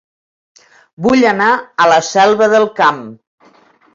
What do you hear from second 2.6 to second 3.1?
Camp